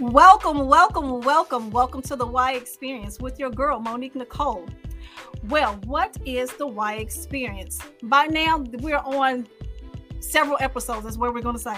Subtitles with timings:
[0.00, 4.66] Welcome, welcome, welcome, welcome to the Why Experience with your girl, Monique Nicole.
[5.46, 7.78] Well, what is the Why Experience?
[8.04, 9.46] By now, we're on
[10.20, 11.76] several episodes, is what we're going to say.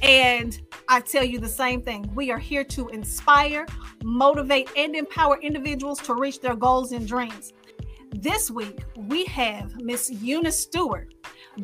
[0.00, 0.56] And
[0.88, 2.08] I tell you the same thing.
[2.14, 3.66] We are here to inspire,
[4.04, 7.52] motivate, and empower individuals to reach their goals and dreams.
[8.12, 11.16] This week, we have Miss Eunice Steward,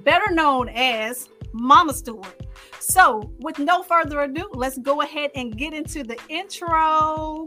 [0.03, 2.34] better known as Mama Steward.
[2.83, 7.46] So, with no further ado, let's go ahead and get into the intro.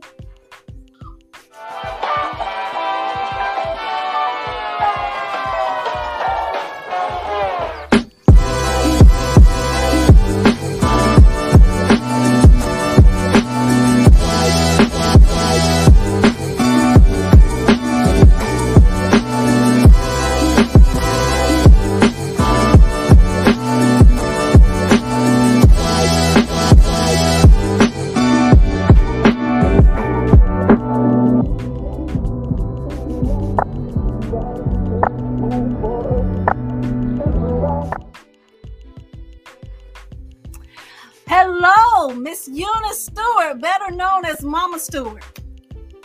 [42.06, 45.23] Hello, Miss Eunice Steward, better known as Mama Steward.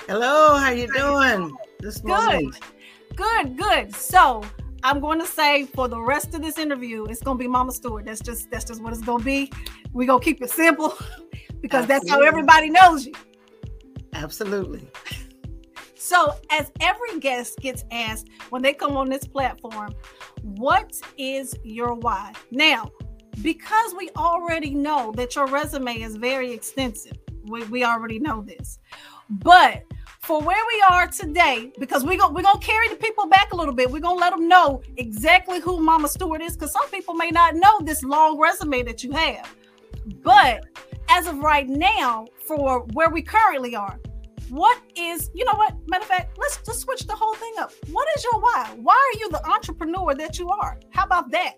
[0.07, 2.55] Hello, how you doing this morning?
[3.15, 3.95] Good, good, good.
[3.95, 4.43] So
[4.83, 7.71] I'm going to say for the rest of this interview, it's going to be Mama
[7.73, 8.07] Steward.
[8.07, 9.53] That's just that's just what it's going to be.
[9.93, 10.97] We're going to keep it simple
[11.61, 13.13] because that's how everybody knows you.
[14.15, 14.89] Absolutely.
[16.03, 19.93] So, as every guest gets asked when they come on this platform,
[20.43, 22.33] what is your why?
[22.51, 22.91] Now,
[23.43, 28.79] because we already know that your resume is very extensive, we, we already know this.
[29.29, 29.85] But
[30.21, 33.57] for where we are today, because we're gonna we're gonna carry the people back a
[33.57, 33.91] little bit.
[33.91, 37.55] We're gonna let them know exactly who Mama Steward is, because some people may not
[37.55, 39.55] know this long resume that you have.
[40.23, 40.65] But
[41.09, 43.99] as of right now, for where we currently are,
[44.51, 47.73] what is you know what matter of fact let's just switch the whole thing up
[47.93, 51.55] what is your why why are you the entrepreneur that you are how about that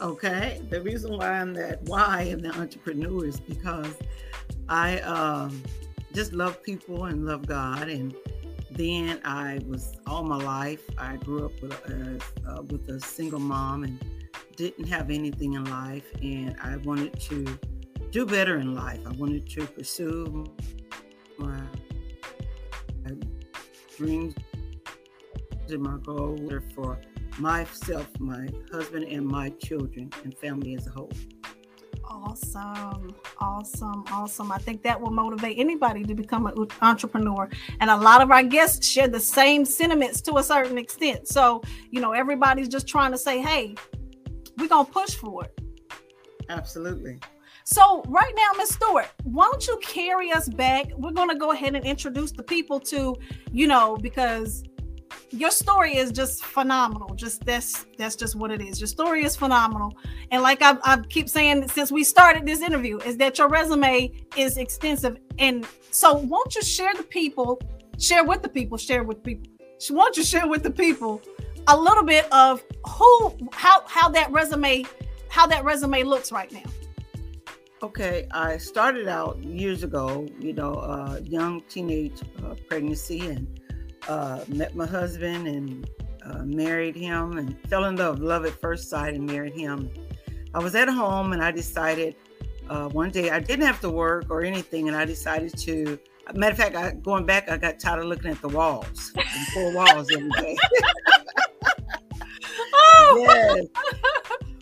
[0.00, 0.60] Okay.
[0.70, 3.94] The reason why I'm that why I'm the entrepreneur is because
[4.68, 5.62] I um,
[6.12, 7.88] just love people and love God.
[7.88, 8.14] And
[8.70, 10.82] then I was all my life.
[10.96, 14.02] I grew up with a, uh, with a single mom and
[14.56, 16.06] didn't have anything in life.
[16.22, 17.58] And I wanted to
[18.10, 19.00] do better in life.
[19.06, 20.46] I wanted to pursue
[21.38, 21.60] my,
[23.04, 23.12] my
[23.96, 24.34] dreams
[25.68, 26.40] and my goals
[26.74, 26.98] for
[27.38, 31.12] myself, my husband, and my children and family as a whole.
[32.04, 37.48] awesome awesome awesome i think that will motivate anybody to become an entrepreneur
[37.80, 41.62] and a lot of our guests share the same sentiments to a certain extent so
[41.90, 43.76] you know everybody's just trying to say hey
[44.58, 45.60] we're gonna push for it
[46.50, 47.18] Absolutely.
[47.64, 50.86] So right now, Miss Steward, why don't you carry us back?
[50.96, 53.14] We're gonna go ahead and introduce the people to,
[53.52, 54.64] you know, because
[55.30, 57.14] your story is just phenomenal.
[57.14, 58.80] Just that's that's just what it is.
[58.80, 59.96] Your story is phenomenal,
[60.30, 64.12] and like I, I keep saying since we started this interview, is that your resume
[64.36, 65.18] is extensive.
[65.38, 67.60] And so, won't you share the people,
[67.98, 69.50] share with the people, share with people.
[69.90, 71.22] Won't you share with the people
[71.68, 74.84] a little bit of who, how, how that resume,
[75.28, 76.70] how that resume looks right now?
[77.82, 83.59] Okay, I started out years ago, you know, uh, young teenage uh, pregnancy, and
[84.08, 85.88] uh, met my husband and
[86.24, 89.90] uh, married him, and fell in love, love at first sight, and married him.
[90.54, 92.16] I was at home, and I decided
[92.68, 95.98] uh, one day I didn't have to work or anything, and I decided to.
[96.34, 99.46] Matter of fact, I, going back, I got tired of looking at the walls, and
[99.48, 100.56] four walls every day.
[103.16, 103.66] yes.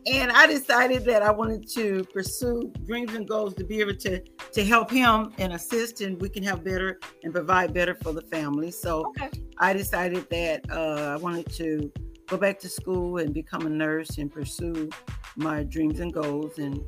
[0.06, 4.22] And I decided that I wanted to pursue dreams and goals to be able to
[4.52, 8.22] to help him and assist, and we can have better and provide better for the
[8.22, 8.70] family.
[8.70, 9.30] So Okay.
[9.58, 11.92] I decided that uh, I wanted to
[12.26, 14.90] go back to school and become a nurse and pursue
[15.36, 16.80] my dreams and goals, and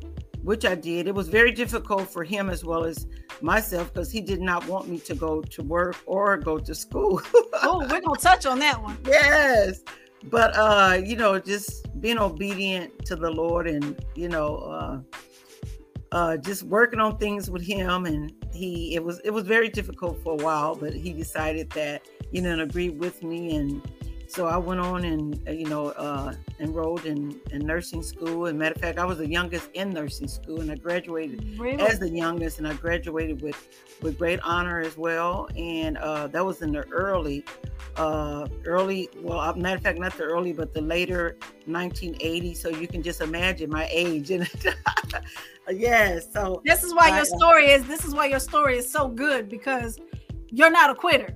[0.43, 1.07] which I did.
[1.07, 3.07] It was very difficult for him as well as
[3.43, 7.21] myself because he did not want me to go to work or go to school.
[7.63, 8.97] Oh, we're gonna touch on that one.
[9.05, 9.83] yes
[10.31, 14.99] but uh you know just being obedient to the lord and you know uh
[16.13, 20.21] uh just working on things with him and he it was it was very difficult
[20.23, 22.03] for a while but he decided that
[22.33, 23.83] you know and agreed with me and
[24.31, 28.47] so I went on and uh, you know uh, enrolled in, in nursing school.
[28.47, 31.83] And matter of fact, I was the youngest in nursing school, and I graduated really?
[31.83, 33.69] as the youngest, and I graduated with
[34.03, 35.49] with great honor as well.
[35.57, 37.45] And uh, that was in the early,
[37.97, 39.09] uh, early.
[39.21, 41.37] Well, uh, matter of fact, not the early, but the later
[41.69, 42.57] 1980s.
[42.57, 44.31] So you can just imagine my age.
[44.31, 44.49] And
[45.71, 47.85] yes, so this is why I, your story is.
[47.87, 49.99] This is why your story is so good because
[50.51, 51.35] you're not a quitter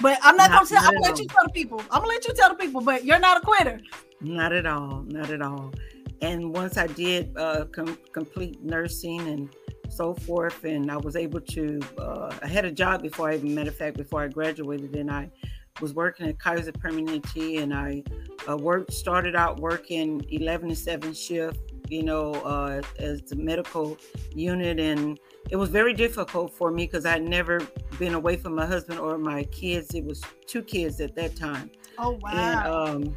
[0.00, 0.88] but I'm not, not gonna tell.
[0.88, 1.80] I'm gonna let you tell the people.
[1.90, 2.80] I'm gonna let you tell the people.
[2.80, 3.80] But you're not a quitter.
[4.20, 5.02] Not at all.
[5.06, 5.72] Not at all.
[6.20, 9.54] And once I did uh, com- complete nursing and
[9.88, 11.80] so forth, and I was able to.
[11.98, 15.10] Uh, I had a job before I even, matter of fact, before I graduated, and
[15.10, 15.30] I
[15.80, 18.02] was working at Kaiser Permanente, and I
[18.48, 18.92] uh, worked.
[18.92, 23.96] Started out working 11 to 7 shift, you know, uh, as the medical
[24.34, 25.18] unit, and
[25.50, 27.60] it was very difficult for me because I'd never
[27.98, 29.94] been away from my husband or my kids.
[29.94, 31.70] It was two kids at that time.
[31.98, 32.30] Oh wow!
[32.32, 33.16] And um,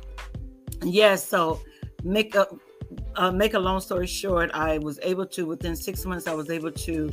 [0.84, 1.62] yes, yeah, so
[2.04, 2.48] make a
[3.16, 6.28] uh, make a long story short, I was able to within six months.
[6.28, 7.12] I was able to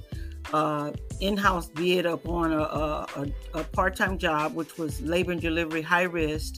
[0.53, 6.03] uh, in-house bid upon a, a, a part-time job, which was labor and delivery, high
[6.03, 6.57] risk.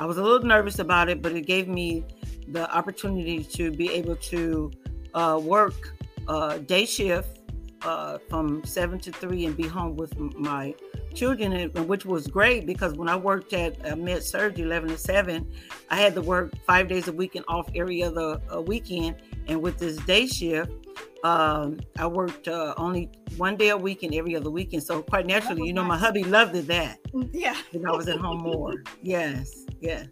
[0.00, 2.04] I was a little nervous about it, but it gave me
[2.48, 4.70] the opportunity to be able to
[5.14, 5.94] uh, work
[6.28, 7.40] uh, day shift
[7.86, 10.74] uh, from seven to three and be home with my
[11.14, 14.98] children, and, which was great because when I worked at uh, Med Surg 11 to
[14.98, 15.50] 7,
[15.90, 19.16] I had to work five days a week and off every other uh, weekend.
[19.46, 20.72] And with this day shift,
[21.22, 24.82] um, I worked uh, only one day a week and every other weekend.
[24.82, 27.02] So quite naturally, you know, my hubby loved it that.
[27.12, 27.56] Mm, yeah.
[27.72, 28.74] And I was at home more.
[29.02, 29.64] yes.
[29.80, 30.04] Yeah.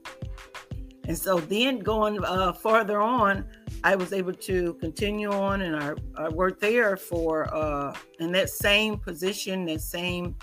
[1.06, 3.44] And so then going uh, farther on,
[3.84, 8.48] I was able to continue on and I, I worked there for uh, in that
[8.48, 10.36] same position, that same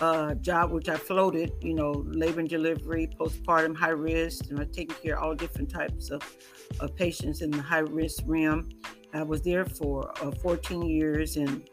[0.00, 4.64] uh, job which I floated, you know, labor and delivery, postpartum, high risk, and I
[4.64, 6.20] taking care of all different types of,
[6.80, 8.68] of patients in the high risk realm.
[9.14, 11.70] I was there for uh, 14 years, and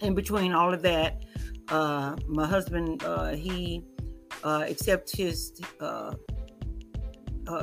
[0.00, 1.24] in between all of that,
[1.68, 3.84] uh, my husband uh, he
[4.42, 6.14] uh, accepted his uh,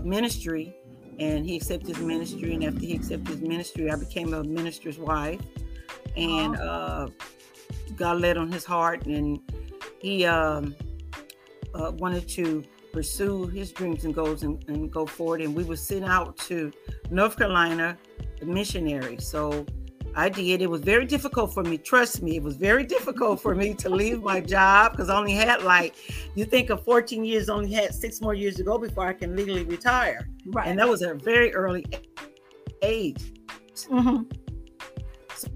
[0.03, 0.75] ministry
[1.19, 2.53] and he accepted his ministry.
[2.53, 5.41] And after he accepted his ministry, I became a minister's wife.
[6.15, 7.09] And uh,
[7.95, 9.39] God led on his heart, and
[9.99, 10.75] he um,
[11.73, 12.63] uh, wanted to
[12.93, 15.41] pursue his dreams and goals and, and, go forward.
[15.41, 16.71] And we were sent out to
[17.11, 17.97] North Carolina,
[18.41, 19.17] missionary.
[19.17, 19.65] So
[20.15, 20.61] I did.
[20.61, 21.77] It was very difficult for me.
[21.77, 25.33] Trust me, it was very difficult for me to leave my job because I only
[25.33, 25.95] had like,
[26.35, 29.35] you think of 14 years, only had six more years to go before I can
[29.35, 30.29] legally retire.
[30.47, 30.67] Right.
[30.67, 31.85] And that was at a very early
[32.81, 33.33] age.
[33.89, 34.23] Mm-hmm.
[35.33, 35.47] So,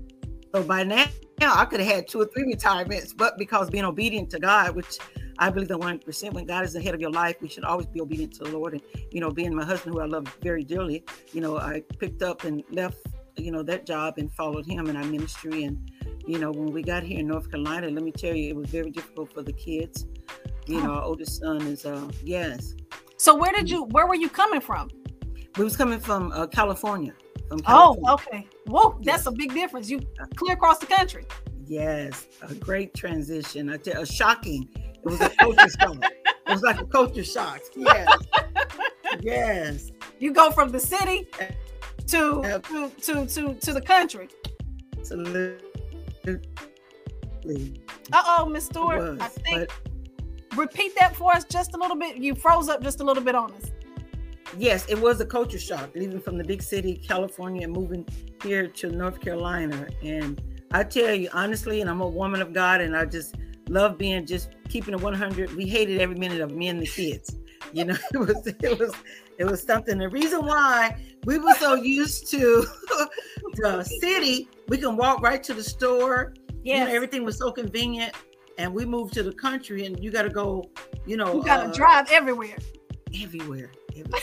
[0.53, 1.05] so by now,
[1.41, 4.97] I could have had two or three retirements, but because being obedient to God, which
[5.37, 7.87] I believe that 100% when God is the head of your life, we should always
[7.87, 8.73] be obedient to the Lord.
[8.73, 12.21] And, you know, being my husband, who I love very dearly, you know, I picked
[12.21, 12.97] up and left
[13.39, 15.63] you know that job and followed him in our ministry.
[15.63, 15.91] And
[16.25, 18.69] you know when we got here in north carolina let me tell you it was
[18.69, 20.05] very difficult for the kids.
[20.67, 20.83] You oh.
[20.83, 22.75] know our oldest son is uh yes.
[23.17, 24.89] So where did you where were you coming from?
[25.57, 27.13] We was coming from uh, california
[27.47, 28.03] from oh, california.
[28.07, 28.47] oh okay.
[28.67, 29.25] Whoa that's yes.
[29.25, 29.89] a big difference.
[29.89, 30.01] You
[30.35, 31.25] clear across the country.
[31.65, 33.69] Yes a great transition.
[33.69, 36.03] I tell, a shocking it was a culture shock.
[36.03, 37.61] It was like a culture shock.
[37.75, 38.17] Yes.
[39.21, 39.91] Yes.
[40.19, 41.27] You go from the city
[42.11, 42.63] to yep.
[42.67, 44.29] to, to to to the country.
[44.97, 45.57] Absolutely.
[48.11, 48.99] Uh oh, Miss Steward.
[48.99, 49.69] Was, I think.
[50.55, 52.17] Repeat that for us just a little bit.
[52.17, 53.71] You froze up just a little bit on us.
[54.57, 58.07] Yes, it was a culture shock, leaving from the big city, California, and moving
[58.43, 59.87] here to North Carolina.
[60.03, 63.35] And I tell you honestly, and I'm a woman of God, and I just
[63.69, 65.53] love being just keeping it 100.
[65.55, 67.35] We hated every minute of me and the kids.
[67.73, 68.93] You know, it was it was
[69.37, 69.99] it was something.
[69.99, 72.65] The reason why we were so used to
[73.55, 76.33] the city, we can walk right to the store.
[76.63, 78.13] Yeah, you know, everything was so convenient.
[78.57, 80.69] And we moved to the country, and you got to go.
[81.05, 82.57] You know, you got to uh, drive everywhere.
[83.15, 84.21] Everywhere, everywhere,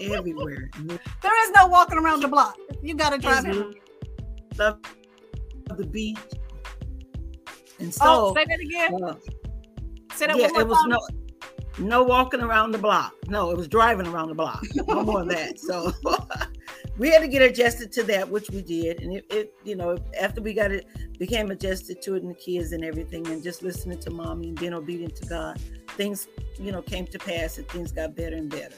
[0.00, 0.70] everywhere.
[1.22, 2.58] There is no walking around the block.
[2.82, 3.74] You got to drive everywhere.
[4.58, 4.78] Love
[5.68, 6.18] the beach.
[7.78, 9.02] And oh, so, oh, say that again.
[9.02, 9.14] Uh,
[10.12, 10.90] say that yeah, it was time.
[10.90, 11.25] no
[11.78, 13.14] no walking around the block.
[13.28, 14.64] No, it was driving around the block.
[14.74, 15.58] No more of that.
[15.58, 15.92] So
[16.98, 19.02] we had to get adjusted to that, which we did.
[19.02, 20.86] And it, it, you know, after we got it,
[21.18, 24.58] became adjusted to it and the kids and everything, and just listening to mommy and
[24.58, 26.28] being obedient to God, things,
[26.58, 28.76] you know, came to pass and things got better and better,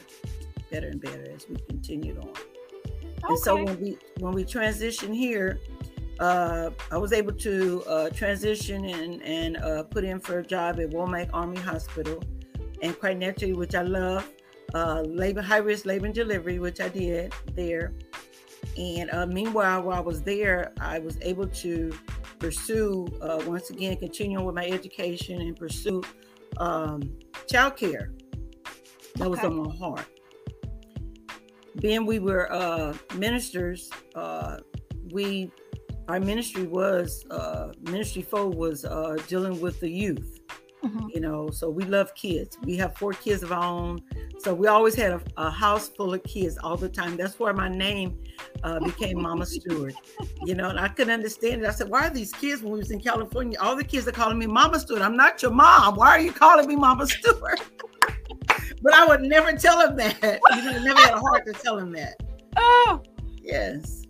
[0.71, 2.29] better and better as we continued on.
[2.29, 3.27] Okay.
[3.27, 5.59] And so when we when we transitioned here,
[6.19, 10.79] uh, I was able to uh, transition and and uh, put in for a job
[10.79, 12.23] at Womack Army Hospital
[12.81, 14.27] and quite naturally, which I love,
[14.73, 17.93] uh, labor high risk labor and delivery, which I did there.
[18.77, 21.93] And uh, meanwhile, while I was there, I was able to
[22.39, 26.03] pursue uh, once again, continuing with my education and pursue
[26.57, 27.01] um,
[27.47, 28.11] child care.
[29.15, 29.29] That okay.
[29.29, 30.05] was on my heart.
[31.75, 33.89] Then we were uh, ministers.
[34.15, 34.57] Uh,
[35.11, 35.51] we
[36.07, 40.38] our ministry was uh, ministry four was uh, dealing with the youth.
[40.83, 41.07] Mm-hmm.
[41.13, 42.57] You know, so we love kids.
[42.63, 44.01] We have four kids of our own.
[44.39, 47.17] So we always had a, a house full of kids all the time.
[47.17, 48.17] That's where my name
[48.63, 49.93] uh, became Mama Steward.
[50.45, 51.67] You know, and I couldn't understand it.
[51.67, 53.57] I said, "Why are these kids when we was in California?
[53.59, 55.01] All the kids are calling me Mama Steward.
[55.01, 55.95] I'm not your mom.
[55.95, 57.59] Why are you calling me Mama Steward?"
[58.81, 60.39] but I would never tell him that.
[60.55, 62.15] You know, never had a heart to tell him that.
[62.61, 63.01] Oh,
[63.41, 64.03] yes.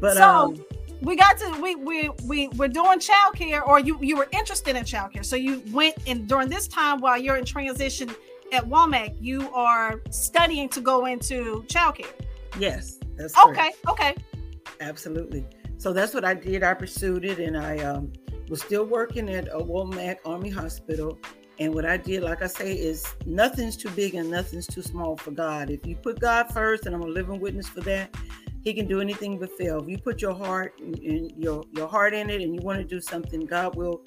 [0.00, 0.64] But so, um,
[1.02, 4.84] we got to we we we we're doing childcare, or you you were interested in
[4.84, 8.08] childcare, so you went and during this time while you're in transition
[8.52, 12.12] at Womack, you are studying to go into childcare.
[12.58, 13.54] Yes, that's okay.
[13.54, 13.78] Correct.
[13.88, 14.14] Okay.
[14.80, 15.46] Absolutely.
[15.78, 16.62] So that's what I did.
[16.62, 18.12] I pursued it, and I um,
[18.48, 21.18] was still working at a Womack Army Hospital.
[21.58, 25.16] And what I did, like I say, is nothing's too big and nothing's too small
[25.16, 25.70] for God.
[25.70, 28.14] If you put God first, and I'm a living witness for that,
[28.62, 29.82] He can do anything but fail.
[29.82, 30.98] If you put your heart and
[31.36, 34.02] your your heart in it, and you want to do something, God will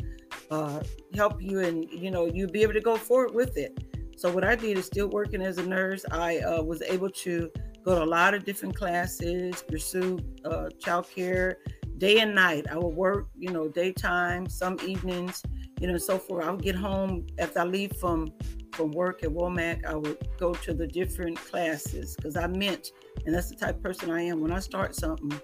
[0.50, 0.82] uh,
[1.14, 3.78] help you, and you know you'll be able to go forward with it.
[4.18, 6.06] So what I did is still working as a nurse.
[6.10, 7.52] I uh, was able to
[7.84, 11.56] go to a lot of different classes, pursue uh, childcare
[11.98, 12.66] day and night.
[12.72, 15.44] I would work, you know, daytime, some evenings,
[15.80, 16.46] you know, so forth.
[16.46, 18.32] I would get home after I leave from
[18.76, 19.86] from work at Womack.
[19.86, 22.92] I would go to the different classes because I meant,
[23.26, 24.42] and that's the type person I am.
[24.42, 25.40] When I start something,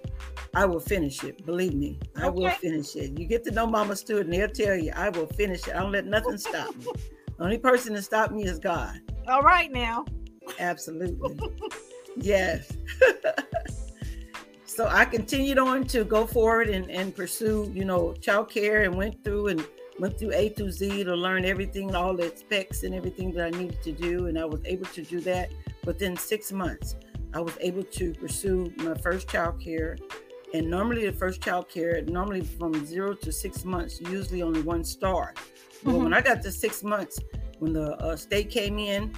[0.54, 1.44] I will finish it.
[1.44, 2.30] Believe me, I okay.
[2.30, 3.18] will finish it.
[3.18, 5.74] You get to know Mama Steward, and they'll tell you, I will finish it.
[5.74, 6.84] I don't let nothing stop me.
[6.84, 9.00] The only person to stop me is God.
[9.28, 10.04] All right now.
[10.58, 11.50] Absolutely.
[12.16, 12.76] yes.
[14.66, 19.22] so I continued on to go forward and, and pursue, you know, childcare and went
[19.24, 19.66] through and
[19.98, 23.50] went through A to Z to learn everything, all the specs and everything that I
[23.58, 24.26] needed to do.
[24.26, 25.50] And I was able to do that
[25.84, 26.96] within six months.
[27.34, 29.96] I was able to pursue my first child care.
[30.54, 34.84] And normally the first child care, normally from zero to six months, usually only one
[34.84, 35.34] star.
[35.82, 36.02] But mm-hmm.
[36.04, 37.18] when I got to six months,
[37.58, 39.12] when the uh, state came in,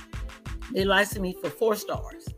[0.72, 2.28] they licensed me for four stars.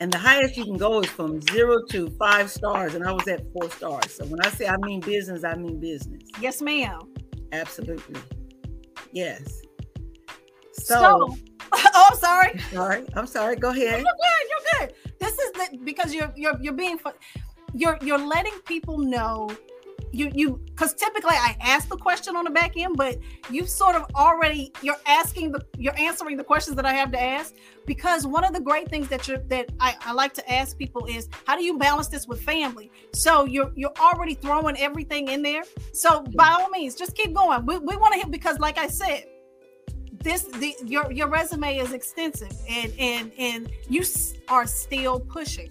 [0.00, 2.94] And the highest you can go is from zero to five stars.
[2.94, 4.12] And I was at four stars.
[4.14, 6.22] So when I say I mean business, I mean business.
[6.40, 7.13] Yes, ma'am.
[7.54, 8.20] Absolutely.
[9.12, 9.62] Yes.
[10.72, 11.36] So, so
[11.72, 12.52] oh, I'm sorry.
[12.52, 13.06] I'm sorry.
[13.14, 13.56] I'm sorry.
[13.56, 14.02] Go ahead.
[14.02, 14.44] You're good.
[14.50, 14.94] You're good.
[15.20, 16.98] This is the, because you're you're you're being
[17.72, 19.48] you're you're letting people know
[20.14, 23.18] you you because typically I ask the question on the back end, but
[23.50, 27.20] you sort of already you're asking the you're answering the questions that I have to
[27.20, 27.54] ask
[27.84, 31.06] because one of the great things that you that I, I like to ask people
[31.06, 32.90] is how do you balance this with family?
[33.12, 35.64] So you're you're already throwing everything in there.
[35.92, 37.66] So by all means, just keep going.
[37.66, 39.24] We, we want to hit because like I said,
[40.12, 44.02] this the your your resume is extensive and and and you
[44.48, 45.70] are still pushing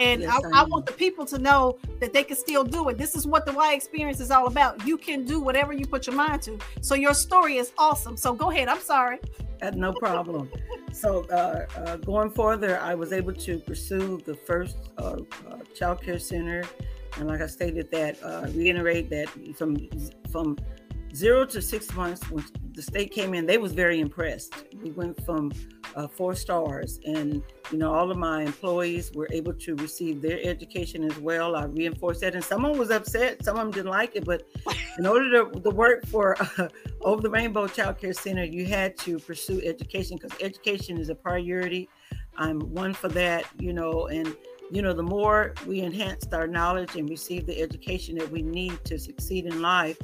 [0.00, 2.96] and yes, I, I, want the people to know that they can still do it.
[2.96, 4.86] This is what the Why experience is all about.
[4.86, 6.58] You can do whatever you put your mind to.
[6.80, 8.16] So your story is awesome.
[8.16, 8.68] So go ahead.
[8.68, 9.18] I'm sorry.
[9.60, 10.50] Uh, no problem.
[10.92, 16.02] so uh, uh, going further, I was able to pursue the first uh, uh child
[16.02, 16.64] care center,
[17.18, 19.76] and like I stated, that uh, reiterate that from
[20.32, 20.56] from
[21.14, 24.54] zero to six months when the state came in, they was very impressed.
[24.82, 25.52] We went from
[25.96, 30.40] uh, four stars, and you know all of my employees were able to receive their
[30.42, 31.56] education as well.
[31.56, 34.46] I reinforced that, and someone was upset, some of them didn't like it, but
[34.98, 36.68] in order to, to work for uh,
[37.02, 41.14] Over the Rainbow Child Care Center, you had to pursue education because education is a
[41.14, 41.88] priority.
[42.36, 44.36] I'm one for that, you know, and
[44.70, 48.84] you know the more we enhanced our knowledge and received the education that we need
[48.84, 49.96] to succeed in life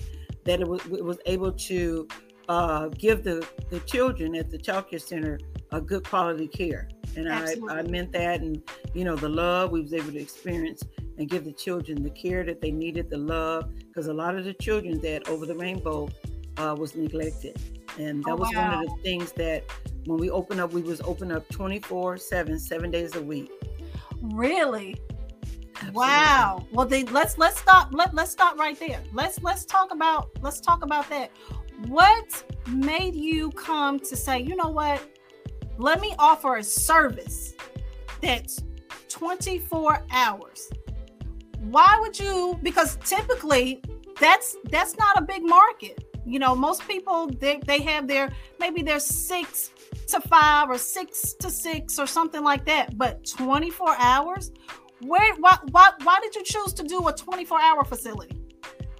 [0.45, 2.09] that it was, it was able to
[2.49, 5.38] uh, give the, the children at the child care center
[5.73, 6.89] a good quality care.
[7.17, 8.41] And I, I meant that.
[8.41, 8.63] And,
[8.95, 10.83] you know, the love we was able to experience
[11.19, 14.45] and give the children the care that they needed, the love, because a lot of
[14.45, 16.09] the children that over the rainbow
[16.59, 17.59] uh, was neglected.
[17.99, 18.77] And that oh, was wow.
[18.77, 19.65] one of the things that
[20.05, 23.51] when we opened up, we was open up 24 7, seven days a week.
[24.21, 24.97] Really?
[25.77, 25.99] Absolutely.
[25.99, 26.67] Wow.
[26.73, 27.89] Well, then let's let's stop.
[27.93, 29.03] Let let's stop right there.
[29.13, 31.31] Let's let's talk about let's talk about that.
[31.87, 35.03] What made you come to say, you know what?
[35.78, 37.54] Let me offer a service
[38.21, 38.62] that's
[39.09, 40.71] 24 hours.
[41.61, 42.59] Why would you?
[42.62, 43.83] Because typically
[44.21, 46.04] that's that's not a big market.
[46.25, 49.71] You know, most people they, they have their maybe their six
[50.09, 52.97] to five or six to six or something like that.
[52.97, 54.52] But 24 hours,
[55.00, 58.40] where why why, why did you choose to do a 24 hour facility?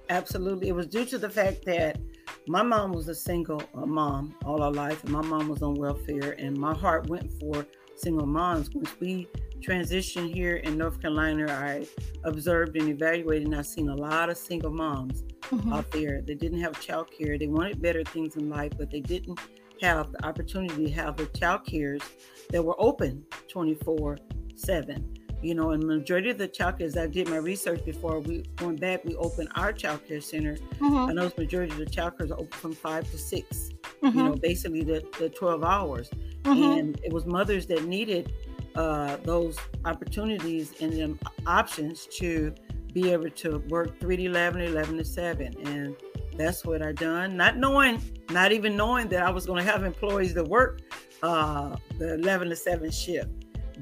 [0.09, 0.69] Absolutely.
[0.69, 1.99] It was due to the fact that
[2.47, 5.75] my mom was a single uh, mom all her life, and my mom was on
[5.75, 7.65] welfare, and my heart went for
[7.95, 8.69] single moms.
[8.73, 9.27] Once we
[9.61, 11.87] transitioned here in North Carolina, I
[12.23, 15.73] observed and evaluated, and I've seen a lot of single moms mm-hmm.
[15.73, 17.37] out there that didn't have child care.
[17.37, 19.39] They wanted better things in life, but they didn't
[19.81, 22.01] have the opportunity to have the child cares
[22.49, 24.17] that were open 24
[24.55, 28.43] 7 you know, and majority of the childcare, as I did my research before we
[28.61, 30.55] went back, we opened our childcare center.
[30.79, 30.95] Mm-hmm.
[30.95, 33.69] I know majority of the childcares are open from five to 6
[34.01, 34.17] mm-hmm.
[34.17, 36.09] you know, basically the, the 12 hours.
[36.43, 36.79] Mm-hmm.
[36.79, 38.33] And it was mothers that needed
[38.75, 42.53] uh, those opportunities and them options to
[42.93, 45.55] be able to work 3 to 11, 11 to 7.
[45.67, 45.95] And
[46.35, 48.01] that's what I done, not knowing,
[48.31, 50.81] not even knowing that I was going to have employees that work
[51.23, 53.29] uh, the 11 to 7 shift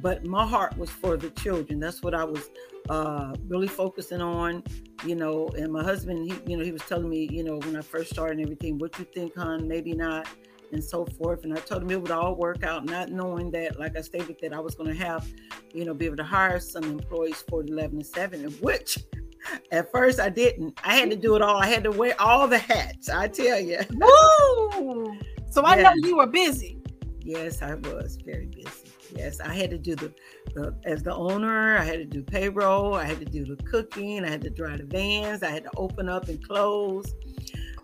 [0.02, 1.80] but my heart was for the children.
[1.80, 2.50] That's what I was
[2.90, 4.64] uh, really focusing on,
[5.06, 5.50] you know.
[5.58, 8.12] And my husband, he, you know, he was telling me, you know, when I first
[8.12, 10.28] started and everything, what you think, hon, maybe not,
[10.72, 11.44] and so forth.
[11.44, 14.38] And I told him it would all work out, not knowing that, like I stated,
[14.42, 15.28] that I was going to have,
[15.74, 19.00] you know, be able to hire some employees for 11 and 7, which
[19.72, 20.80] at first I didn't.
[20.84, 21.58] I had to do it all.
[21.58, 23.10] I had to wear all the hats.
[23.10, 23.80] I tell you.
[23.92, 25.18] Woo!
[25.52, 25.84] So I yeah.
[25.84, 26.82] know you were busy.
[27.22, 28.85] Yes, I was very busy.
[29.16, 30.14] Yes, I had to do the,
[30.54, 34.26] the, as the owner, I had to do payroll, I had to do the cooking,
[34.26, 37.06] I had to dry the vans, I had to open up and close.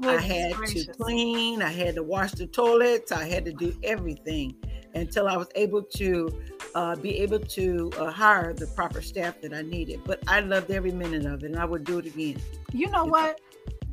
[0.04, 0.88] I had gracious.
[0.88, 4.56] to clean, I had to wash the toilets, I had to do everything
[4.94, 6.42] until I was able to
[6.76, 10.02] uh, be able to uh, hire the proper staff that I needed.
[10.04, 12.42] But I loved every minute of it, and I would do it again.
[12.74, 13.40] You know what?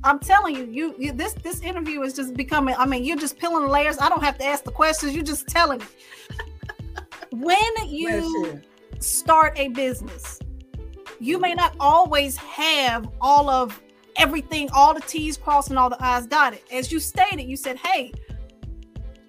[0.05, 2.75] I'm telling you, you, you, this this interview is just becoming.
[2.79, 3.99] I mean, you're just peeling layers.
[3.99, 5.15] I don't have to ask the questions.
[5.15, 5.87] You're just telling me
[7.33, 8.61] when you
[9.01, 10.39] start a business,
[11.21, 13.81] you may not always have all of
[14.17, 16.61] everything, all the T's crossed and all the I's dotted.
[16.73, 18.13] As you stated, you said, hey,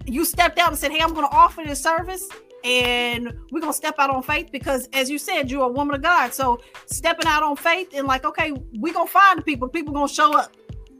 [0.06, 2.28] you stepped out and said, hey, I'm going to offer this service
[2.64, 5.94] and we're going to step out on faith because, as you said, you're a woman
[5.94, 6.34] of God.
[6.34, 9.94] So stepping out on faith and like, okay, we're going to find the people, people
[9.94, 10.56] going to show up.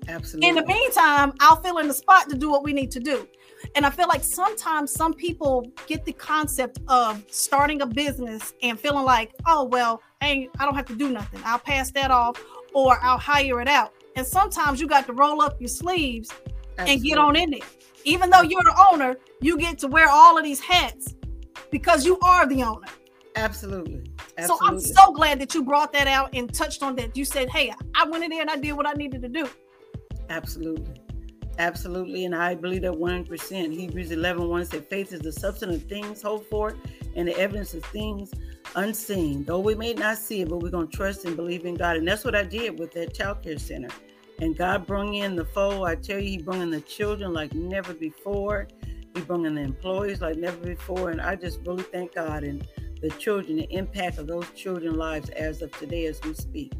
[0.09, 0.49] Absolutely.
[0.49, 3.29] In the meantime, I'll fill in the spot to do what we need to do.
[3.75, 8.79] And I feel like sometimes some people get the concept of starting a business and
[8.79, 11.41] feeling like, oh, well, hey, I don't have to do nothing.
[11.45, 12.43] I'll pass that off
[12.73, 13.93] or I'll hire it out.
[14.17, 16.33] And sometimes you got to roll up your sleeves
[16.79, 16.93] Absolutely.
[16.93, 17.65] and get on in it.
[18.05, 21.15] Even though you're the owner, you get to wear all of these hats
[21.71, 22.87] because you are the owner.
[23.37, 24.03] Absolutely.
[24.39, 24.47] Absolutely.
[24.47, 27.17] So I'm so glad that you brought that out and touched on that.
[27.17, 29.49] You said, hey, I went in there and I did what I needed to do.
[30.31, 30.95] Absolutely.
[31.61, 32.25] Absolutely.
[32.25, 33.73] And I believe that 100%.
[33.75, 36.75] Hebrews 11 1 said, Faith is the substance of things hoped for
[37.15, 38.33] and the evidence of things
[38.77, 39.45] unseen.
[39.45, 41.99] Though we may not see it, but we're going to trust and believe in God.
[41.99, 43.91] And that's what I did with that child care center.
[44.41, 45.85] And God brought in the foe.
[45.85, 48.67] I tell you, He brought in the children like never before.
[49.15, 51.11] He brought in the employees like never before.
[51.11, 52.67] And I just really thank God and
[53.03, 56.73] the children, the impact of those children's lives as of today as we speak.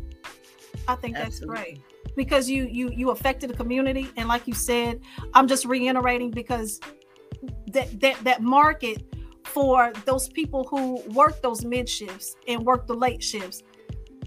[0.89, 1.83] I think that's great
[2.17, 4.09] because you you you affected the community.
[4.17, 5.01] And like you said
[5.35, 6.81] i'm just reiterating because
[7.73, 9.03] that that that market
[9.45, 13.63] for those people who work those mid shifts and work the late shifts.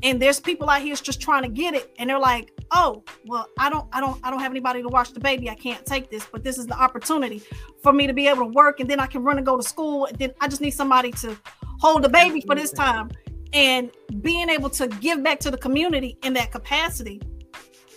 [0.02, 1.93] And there's people out here just trying to get it.
[1.98, 5.13] And they're like oh well i don't i don't i don't have anybody to watch
[5.13, 5.50] the baby.
[5.50, 7.41] I can't take this but this is the opportunity
[7.82, 8.80] for me to be able to work.
[8.80, 10.06] And then i can run and go to school.
[10.06, 11.38] And then i just need somebody to
[11.80, 13.12] hold the baby for this time.
[13.54, 13.91] And
[14.22, 17.22] being able to give back to the community in that capacity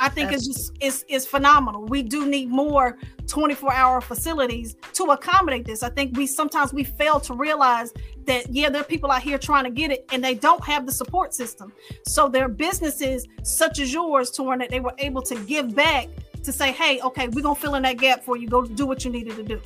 [0.01, 1.85] I think it's just it's it's phenomenal.
[1.85, 5.83] We do need more 24 hour facilities to accommodate this.
[5.83, 7.93] I think we sometimes we fail to realize
[8.27, 10.87] that yeah, there are people out here trying to get it and they don't have
[10.87, 11.73] the support system.
[12.07, 16.09] So there are businesses such as yours, Torn, that they were able to give back
[16.43, 18.49] to say, hey, okay, we're gonna fill in that gap for you.
[18.49, 19.61] Go do what you needed to do.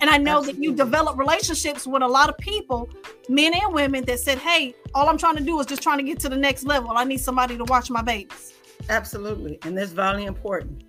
[0.00, 0.52] And I know Absolutely.
[0.52, 2.88] that you develop relationships with a lot of people,
[3.28, 6.04] men and women, that said, Hey, all I'm trying to do is just trying to
[6.04, 6.92] get to the next level.
[6.94, 8.54] I need somebody to watch my babies.
[8.88, 9.58] Absolutely.
[9.64, 10.84] And that's vitally important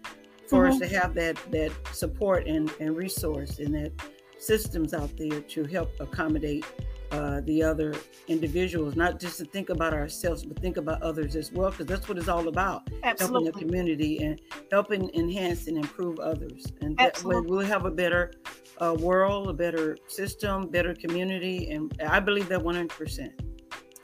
[0.48, 0.74] for mm-hmm.
[0.74, 3.92] us to have that that support and, and resource and that
[4.38, 6.66] systems out there to help accommodate
[7.12, 7.94] uh, the other
[8.28, 12.08] individuals, not just to think about ourselves, but think about others as well, because that's
[12.08, 12.88] what it's all about.
[13.04, 13.46] Absolutely.
[13.46, 14.40] Helping the community and
[14.72, 16.68] helping enhance and improve others.
[16.82, 18.32] And that way we'll have a better
[18.78, 21.72] uh, world, a better system, better community.
[21.72, 23.32] And I believe that 100%.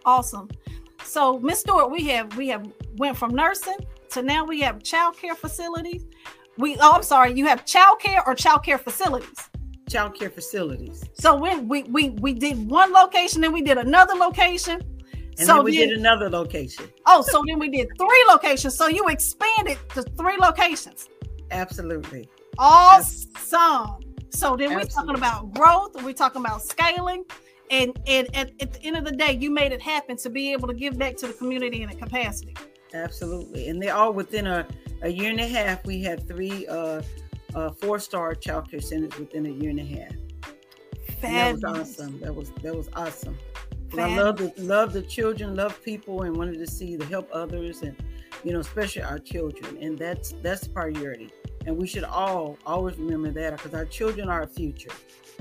[0.03, 0.49] Awesome.
[1.05, 3.77] So, Miss Steward, we have we have went from nursing
[4.09, 6.05] to now we have childcare facilities.
[6.57, 7.33] We oh, I'm sorry.
[7.33, 9.49] You have childcare or childcare facilities.
[9.89, 11.03] Childcare facilities.
[11.13, 14.81] So when we we we did one location, then we did another location.
[15.37, 16.85] And so then we did another location.
[17.05, 18.75] Oh, so then we did three locations.
[18.75, 21.09] So you expanded to three locations.
[21.51, 22.29] Absolutely.
[22.57, 23.97] Awesome.
[24.29, 26.01] So then we're talking about growth.
[26.03, 27.25] We're talking about scaling.
[27.71, 30.51] And, and at, at the end of the day, you made it happen to be
[30.51, 32.56] able to give back to the community in a capacity.
[32.93, 33.69] Absolutely.
[33.69, 34.67] And they're all within a,
[35.01, 35.86] a year and a half.
[35.86, 37.01] We had three uh,
[37.56, 40.12] uh, four star child care centers within a year and a half.
[41.21, 42.19] that was awesome.
[42.19, 43.38] That was that was awesome.
[43.97, 47.82] I love the love the children, love people, and wanted to see the help others,
[47.82, 47.95] and
[48.43, 51.32] you know, especially our children, and that's that's priority.
[51.65, 54.91] And we should all always remember that because our children are our future.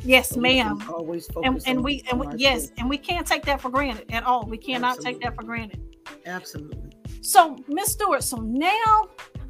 [0.02, 0.82] Yes, so ma'am.
[0.92, 4.10] Always focus and, and we and we, yes, and we can't take that for granted
[4.10, 4.46] at all.
[4.46, 5.12] We cannot Absolutely.
[5.12, 5.96] take that for granted.
[6.26, 6.92] Absolutely.
[7.20, 9.08] So, Miss Steward, so now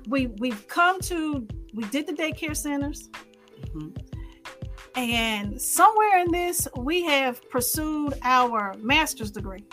[0.09, 3.09] we we've come to we did the daycare centers.
[3.75, 3.89] Mm-hmm.
[4.97, 9.65] And somewhere in this, we have pursued our master's degree.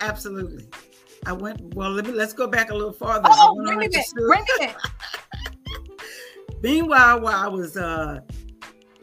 [0.00, 0.66] Absolutely.
[1.26, 3.28] I went, well, let me, let's go back a little farther.
[3.30, 4.06] Oh, bring me back.
[4.14, 4.76] Bring me back.
[6.62, 8.20] Meanwhile, while I was, uh,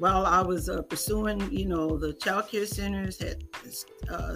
[0.02, 3.44] while I was uh, pursuing, you know, the child care centers, had
[4.10, 4.36] uh,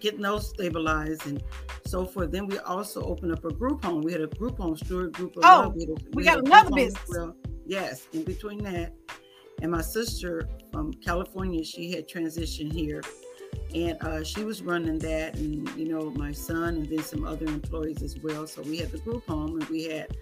[0.00, 1.42] getting those stabilized and
[1.84, 2.32] so forth.
[2.32, 4.00] Then we also opened up a group home.
[4.00, 5.36] We had a group home, Steward Group.
[5.36, 7.04] Of oh, we, we, we got another business.
[7.06, 7.36] Well,
[7.66, 8.94] yes, in between that,
[9.60, 13.02] and my sister from California, she had transitioned here,
[13.74, 17.44] and uh, she was running that, and you know, my son, and then some other
[17.44, 18.46] employees as well.
[18.46, 20.16] So we had the group home, and we had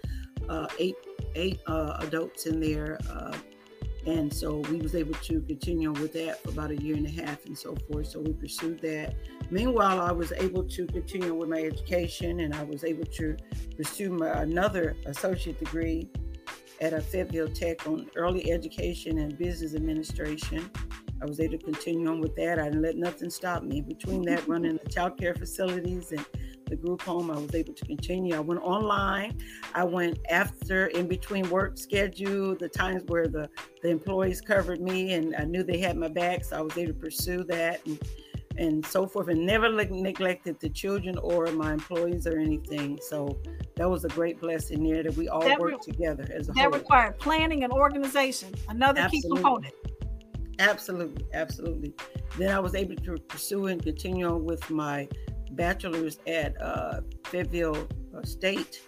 [0.49, 0.95] uh, eight
[1.35, 2.99] eight uh, adults in there.
[4.05, 7.25] And so we was able to continue with that for about a year and a
[7.25, 9.15] half and so forth so we pursued that
[9.49, 13.37] meanwhile i was able to continue with my education and i was able to
[13.77, 16.09] pursue my, another associate degree
[16.81, 20.69] at a Fayetteville Tech on early education and business administration.
[21.21, 22.59] I was able to continue on with that.
[22.59, 23.79] I didn't let nothing stop me.
[23.79, 26.25] Between that, running the child care facilities and
[26.65, 28.35] the group home, I was able to continue.
[28.35, 29.37] I went online.
[29.73, 33.49] I went after, in between work schedule, the times where the,
[33.81, 36.43] the employees covered me and I knew they had my back.
[36.45, 37.85] So I was able to pursue that.
[37.85, 37.99] And
[38.57, 42.99] and so forth, and never neglected the children or my employees or anything.
[43.01, 43.39] So
[43.75, 46.51] that was a great blessing there that we all that worked re- together as a
[46.51, 46.71] that whole.
[46.71, 49.29] That required planning and organization, another absolutely.
[49.29, 49.73] key component.
[50.59, 51.93] Absolutely, absolutely.
[52.37, 55.07] Then I was able to pursue and continue on with my
[55.55, 58.81] bachelor's at uh, Fayetteville uh, State.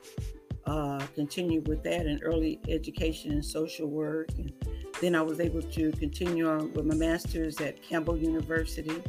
[0.65, 4.30] Uh, continue with that in early education and social work.
[4.38, 4.51] And
[4.99, 9.01] then I was able to continue on with my master's at Campbell University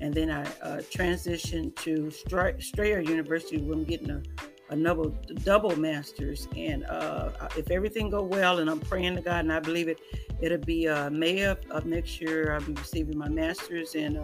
[0.00, 4.22] and then I uh, transitioned to Strayer University where I'm getting a,
[4.70, 5.10] a double,
[5.44, 6.48] double master's.
[6.56, 10.00] And uh, if everything go well, and I'm praying to God, and I believe it,
[10.40, 12.54] it'll be uh, May of, of, next year.
[12.54, 14.16] I'll be receiving my master's in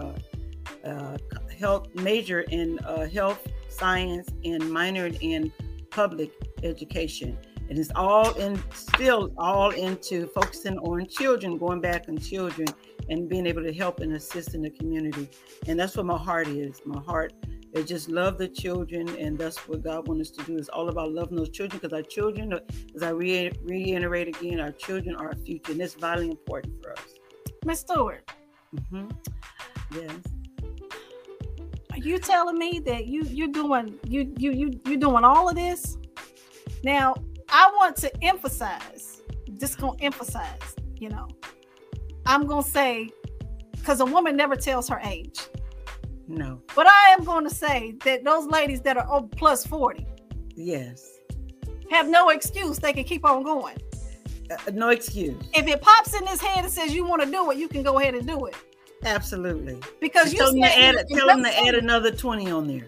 [0.84, 1.16] uh,
[1.58, 5.52] health, major in uh, health science, and minor in
[5.90, 6.30] public
[6.62, 7.36] education.
[7.68, 12.68] And it's all in, still all into focusing on children, going back on children
[13.08, 15.28] and being able to help and assist in the community.
[15.66, 16.80] And that's what my heart is.
[16.84, 17.32] My heart
[17.72, 20.56] is just love the children, and that's what God wants us to do.
[20.56, 22.52] It's all about loving those children because our children,
[22.94, 26.92] as I re- reiterate again, our children are our future, and it's vitally important for
[26.92, 27.14] us.
[27.64, 28.22] Miss Steward.
[28.74, 29.08] Mm-hmm.
[29.92, 30.35] Yes.
[31.96, 35.54] Are you telling me that you you're doing you you you you're doing all of
[35.54, 35.96] this?
[36.84, 37.14] Now,
[37.48, 39.22] I want to emphasize,
[39.56, 41.26] just gonna emphasize, you know,
[42.26, 43.08] I'm to say,
[43.72, 45.40] because a woman never tells her age.
[46.28, 46.60] No.
[46.74, 50.06] But I am to say that those ladies that are oh, plus 40.
[50.54, 51.18] Yes.
[51.90, 52.78] Have no excuse.
[52.78, 53.76] They can keep on going.
[54.50, 55.36] Uh, no excuse.
[55.54, 57.82] If it pops in his head and says you want to do it, you can
[57.82, 58.56] go ahead and do it.
[59.04, 59.80] Absolutely.
[60.00, 62.86] Because you tell them to add, tell them to add another 20 on there.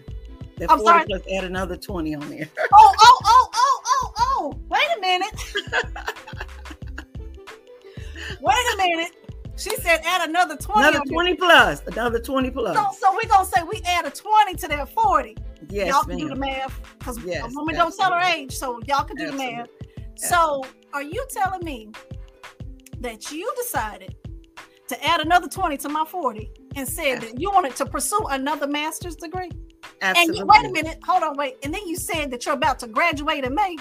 [0.57, 1.05] That I'm 40 sorry?
[1.05, 2.49] plus add another 20 on there.
[2.57, 4.13] oh, oh, oh, oh, oh, oh.
[4.17, 4.59] oh.
[4.69, 5.53] Wait a minute.
[8.41, 9.11] Wait a minute.
[9.55, 10.87] She said add another 20.
[10.87, 11.81] Another 20 plus.
[11.87, 12.75] Another 20 plus.
[12.75, 15.35] So, so we're gonna say we add a 20 to that 40.
[15.69, 16.19] Yes, y'all can ma'am.
[16.19, 16.81] do the math.
[16.97, 19.55] Because yes, a woman don't tell her age, so y'all can do absolutely.
[19.55, 19.69] the math.
[20.15, 21.91] So are you telling me
[23.01, 24.15] that you decided
[24.89, 28.67] to add another 20 to my 40 and said that you wanted to pursue another
[28.67, 29.51] master's degree?
[30.01, 30.21] Absolutely.
[30.21, 31.57] And you, wait a minute, hold on, wait.
[31.63, 33.77] And then you said that you're about to graduate in May.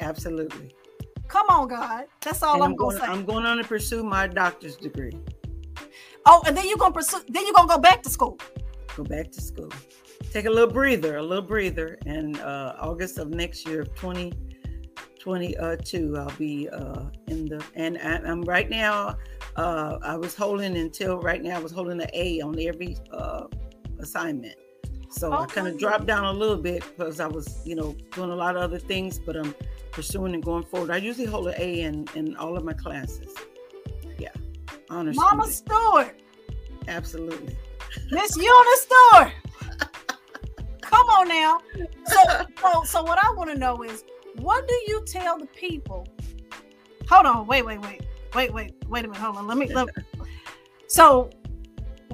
[0.00, 0.74] Absolutely.
[1.28, 2.06] Come on, God.
[2.22, 3.08] That's all and I'm, I'm going to say.
[3.08, 5.12] I'm going on to pursue my doctor's degree.
[6.26, 8.38] Oh, and then you're going to pursue, then you're going to go back to school.
[8.96, 9.70] Go back to school.
[10.32, 11.98] Take a little breather, a little breather.
[12.06, 14.32] And uh, August of next year, 20,
[15.20, 16.16] 22.
[16.16, 19.16] I'll be uh, in the, and I, am right now,
[19.56, 23.44] uh, I was holding until right now, I was holding an A on every uh,
[24.00, 24.56] assignment.
[25.10, 28.30] So I kind of dropped down a little bit because I was, you know, doing
[28.30, 29.54] a lot of other things, but I'm
[29.90, 30.90] pursuing and going forward.
[30.90, 33.34] I usually hold an A in, in all of my classes.
[34.18, 34.28] Yeah.
[34.88, 35.52] Honor Mama student.
[35.52, 36.22] Steward.
[36.88, 37.56] Absolutely.
[38.12, 39.32] Miss Una Steward.
[40.80, 41.60] Come on now.
[42.06, 44.04] So, so, so what I want to know is
[44.40, 46.06] what do you tell the people?
[47.08, 48.02] Hold on, wait, wait, wait,
[48.34, 49.16] wait, wait, wait a minute.
[49.16, 49.46] Hold on.
[49.46, 49.92] Let me let me.
[50.86, 51.30] So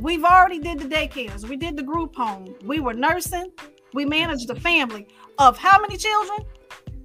[0.03, 3.51] we've already did the daycares, we did the group home, we were nursing,
[3.95, 5.09] we managed the family
[5.39, 6.41] of how many children?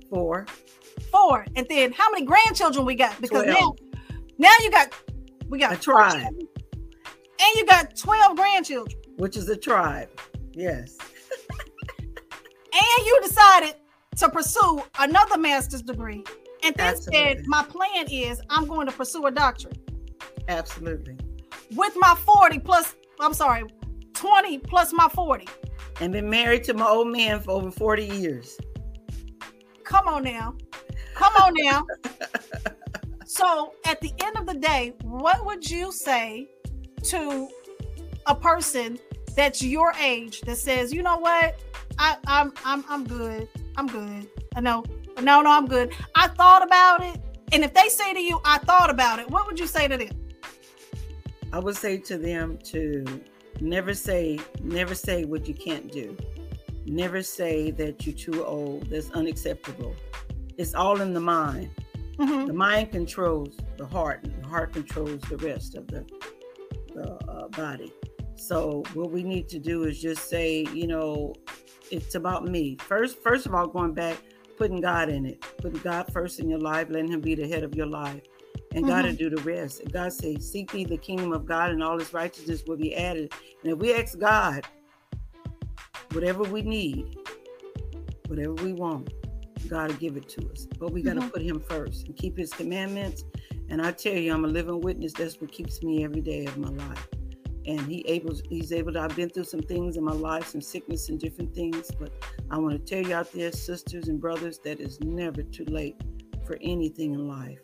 [0.10, 0.48] Four.
[1.10, 1.46] Four.
[1.56, 3.20] And then how many grandchildren we got?
[3.22, 3.48] Because 12.
[3.48, 3.74] now
[4.38, 4.94] now you got
[5.48, 6.26] we got a tribe.
[6.26, 9.02] And you got 12 grandchildren.
[9.18, 10.10] Which is a tribe.
[10.54, 10.98] Yes.
[12.74, 13.76] and you decided
[14.22, 16.24] to pursue another master's degree
[16.64, 17.36] and then Absolutely.
[17.36, 19.78] said my plan is i'm going to pursue a doctorate
[20.48, 21.18] Absolutely.
[21.76, 23.64] With my 40 plus, I'm sorry,
[24.14, 25.48] 20 plus my 40.
[26.00, 28.58] And been married to my old man for over 40 years.
[29.84, 30.56] Come on now.
[31.16, 31.86] Come on now.
[33.26, 36.50] so at the end of the day, what would you say
[37.04, 37.48] to
[38.26, 38.98] a person
[39.36, 41.60] that's your age that says, you know what?
[42.02, 43.48] I, I'm I'm I'm good.
[43.78, 44.28] I'm good.
[44.56, 44.84] I know.
[45.22, 45.94] No, no, I'm good.
[46.16, 47.22] I thought about it.
[47.54, 49.98] And if they say to you, I thought about it, what would you say to
[49.98, 50.10] them?
[51.54, 53.06] I would say to them to
[53.60, 56.18] never say, never say what you can't do.
[56.88, 58.90] Never say that you're too old.
[58.90, 59.96] That's unacceptable.
[60.58, 61.70] It's all in the mind.
[62.18, 62.48] Mm-hmm.
[62.48, 66.04] The mind controls the heart, and the heart controls the rest of the,
[66.96, 67.94] the uh, body.
[68.38, 71.36] So what we need to do is just say, you know,
[71.92, 72.78] it's about me.
[72.80, 74.18] First, first of all, going back,
[74.58, 77.64] putting God in it, putting God first in your life, letting Him be the head
[77.64, 78.22] of your life
[78.74, 78.94] and mm-hmm.
[78.94, 79.82] God to do the rest.
[79.82, 82.96] And God says, Seek ye the kingdom of God, and all his righteousness will be
[82.96, 83.34] added.
[83.64, 84.66] And if we ask God,
[86.14, 87.18] whatever we need,
[88.28, 89.14] whatever we want,
[89.68, 90.68] God will give it to us.
[90.80, 91.30] But we got to mm-hmm.
[91.30, 93.24] put him first and keep his commandments.
[93.70, 95.14] And I tell you, I'm a living witness.
[95.14, 97.08] That's what keeps me every day of my life.
[97.65, 100.62] And he able, he's able to, I've been through some things in my life, some
[100.62, 101.91] sickness and different things.
[101.91, 102.12] But
[102.50, 106.02] I want to tell you out there, sisters and brothers, that it's never too late
[106.45, 107.60] for anything in life.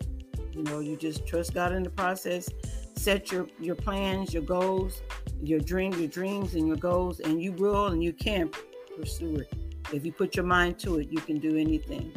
[0.51, 2.49] You know, you just trust God in the process,
[2.95, 5.01] set your your plans, your goals,
[5.41, 8.49] your dream, your dreams and your goals, and you will and you can
[8.97, 9.53] pursue it.
[9.93, 12.11] If you put your mind to it, you can do anything.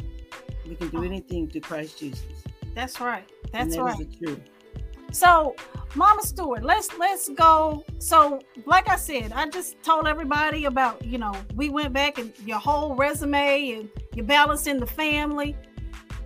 [0.65, 1.03] You can do oh.
[1.03, 2.23] anything to Christ Jesus.
[2.73, 3.29] That's right.
[3.51, 4.47] That's that right.
[5.11, 5.55] So,
[5.95, 7.83] Mama Steward, let's let's go.
[7.99, 12.33] So, like I said, I just told everybody about, you know, we went back and
[12.45, 15.55] your whole resume and your balance in the family.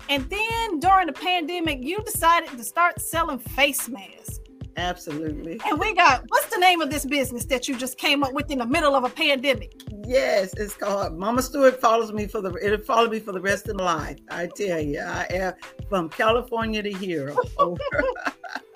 [0.08, 4.40] And then during the pandemic, you decided to start selling face masks.
[4.78, 5.60] Absolutely.
[5.66, 8.52] And we got what's the name of this business that you just came up with
[8.52, 9.82] in the middle of a pandemic?
[10.06, 13.68] Yes, it's called Mama Steward follows me for the it'll follow me for the rest
[13.68, 14.18] of my life.
[14.30, 15.54] I tell you, I am
[15.90, 17.34] from California to here.
[17.58, 17.78] Oh.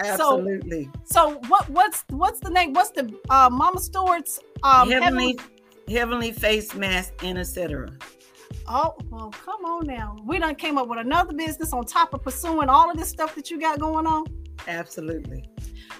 [0.00, 0.88] Absolutely.
[1.04, 2.72] So, so, what what's what's the name?
[2.72, 5.38] What's the uh, Mama Steward's um, heavenly
[5.88, 7.90] heavenly face mask and etc.
[8.66, 10.16] Oh, well, come on now.
[10.24, 13.34] We done came up with another business on top of pursuing all of this stuff
[13.34, 14.26] that you got going on.
[14.68, 15.44] Absolutely.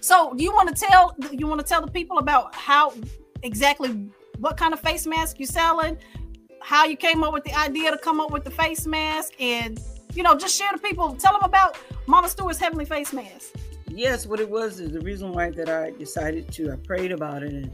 [0.00, 2.94] So, do you want to tell you want to tell the people about how
[3.42, 5.98] exactly what kind of face mask you're selling,
[6.62, 9.80] how you came up with the idea to come up with the face mask, and
[10.14, 13.54] you know, just share the people, tell them about Mama Steward's Heavenly Face Mask.
[13.90, 16.72] Yes, what it was is the reason why that I decided to.
[16.72, 17.70] I prayed about it and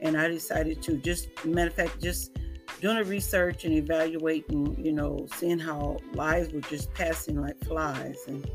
[0.00, 2.38] and I decided to just matter of fact just
[2.80, 8.18] doing a research and evaluating, you know, seeing how lives were just passing like flies.
[8.26, 8.48] And,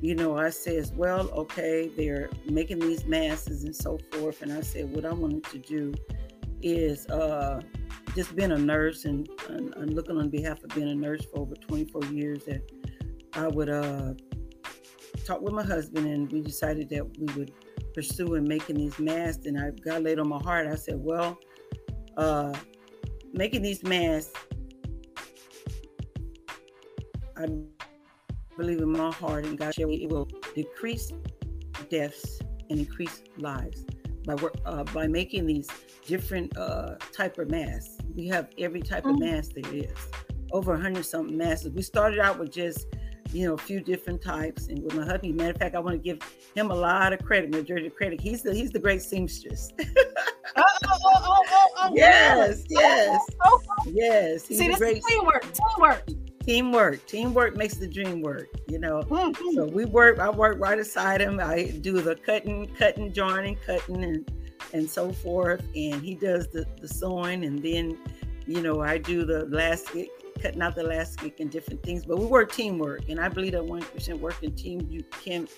[0.00, 4.42] you know, I says, well, okay, they're making these masses and so forth.
[4.42, 5.94] And I said, what I wanted to do
[6.62, 7.60] is uh,
[8.14, 11.40] just being a nurse and, and, and, looking on behalf of being a nurse for
[11.40, 12.62] over 24 years that
[13.34, 14.14] I would uh,
[15.28, 17.52] talk with my husband and we decided that we would
[17.94, 19.44] pursue in making these masks.
[19.44, 20.66] And I got laid on my heart.
[20.66, 21.38] I said, well,
[22.16, 22.54] uh,
[23.32, 24.32] making these masks,
[27.36, 27.46] I
[28.56, 31.12] believe in my heart and God it will decrease
[31.88, 33.84] deaths and increase lives
[34.26, 35.68] by uh, by making these
[36.06, 37.96] different uh, type of masks.
[38.16, 39.92] We have every type of mask there is.
[40.50, 41.68] Over a hundred something masks.
[41.68, 42.86] We started out with just
[43.32, 44.68] you know, a few different types.
[44.68, 46.18] And with my hubby, matter of fact, I want to give
[46.54, 48.20] him a lot of credit, majority credit.
[48.20, 49.72] He's the he's the great seamstress.
[49.78, 49.84] oh,
[50.56, 53.20] oh, oh, oh, yes, yes,
[53.86, 54.44] yes.
[54.44, 55.44] See, this great, is teamwork.
[55.52, 56.04] Teamwork.
[56.44, 57.06] Teamwork.
[57.06, 59.02] Teamwork makes the dream work, you know.
[59.02, 59.54] Mhm.
[59.54, 61.40] So we work, I work right beside him.
[61.40, 64.32] I do the cutting, cutting, joining, cutting and
[64.72, 65.62] and so forth.
[65.76, 67.98] And he does the, the sewing and then,
[68.46, 70.08] you know, I do the elastic,
[70.40, 72.04] cutting out the elastic and different things.
[72.04, 73.08] But we work teamwork.
[73.08, 75.48] And I believe that one percent working team you can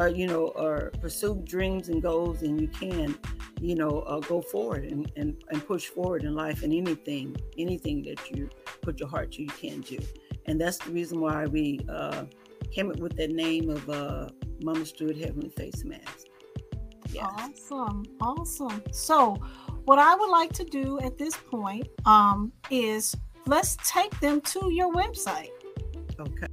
[0.00, 3.16] uh, you know, or pursue dreams and goals, and you can,
[3.60, 8.02] you know, uh, go forward and, and, and push forward in life and anything, anything
[8.02, 8.48] that you
[8.80, 9.98] put your heart to, you can do.
[10.46, 12.24] And that's the reason why we uh,
[12.70, 14.28] came up with that name of uh,
[14.62, 16.26] Mama Steward Heavenly Face Mask.
[17.10, 17.26] Yes.
[17.26, 18.04] Awesome.
[18.20, 18.82] Awesome.
[18.90, 19.34] So,
[19.84, 23.14] what I would like to do at this point um, is
[23.46, 25.50] let's take them to your website.
[26.18, 26.46] Okay.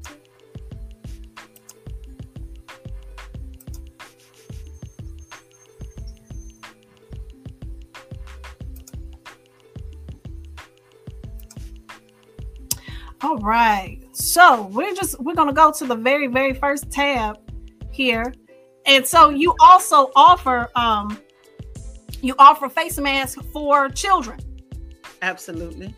[13.22, 14.00] All right.
[14.14, 17.38] So we're just we're gonna go to the very very first tab
[17.92, 18.34] here,
[18.86, 21.20] and so you also offer um
[22.22, 24.40] you offer face masks for children.
[25.22, 25.94] Absolutely.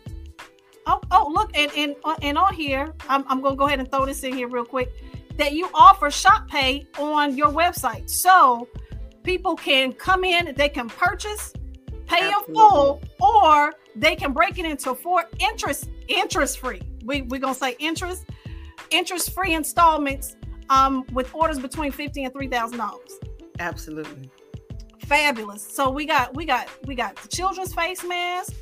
[0.86, 3.90] Oh oh look and and uh, and on here I'm I'm gonna go ahead and
[3.90, 4.92] throw this in here real quick
[5.36, 8.10] that you offer shop pay on your website.
[8.10, 8.68] So
[9.22, 11.52] people can come in they can purchase
[12.06, 17.40] pay in full or they can break it into four interest interest free we, we're
[17.40, 18.24] gonna say interest
[18.90, 20.36] interest free installments
[20.70, 23.10] um with orders between 50 and 3000 dollars.
[23.58, 24.30] Absolutely.
[25.00, 25.62] fabulous.
[25.62, 28.54] So we got we got we got the children's face mask.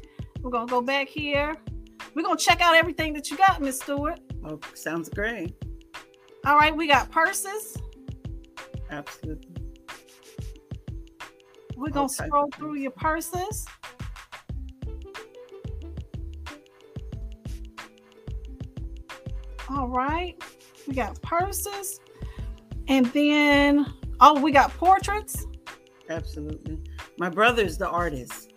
[0.42, 1.54] We're gonna go back here
[2.14, 5.54] we're gonna check out everything that you got miss Steward Oh, sounds great.
[6.46, 7.76] all right we got purses
[8.90, 9.46] Absolutely.
[11.76, 12.26] we're gonna Okay.
[12.26, 13.66] scroll through your purses
[19.68, 20.42] all right
[20.88, 22.00] we got purses
[22.88, 23.86] and then
[24.20, 25.46] oh we got portraits
[26.08, 26.82] Absolutely.
[27.20, 28.52] My brother is the artist.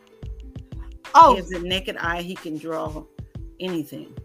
[1.13, 2.23] oh He has a naked eye.
[2.23, 3.03] He can draw
[3.63, 4.15] anything.